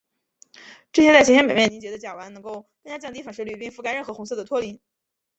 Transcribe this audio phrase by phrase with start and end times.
[0.91, 4.81] 这些在行星表面凝结的甲烷能够更加降低反射率并覆盖任何红色的托林。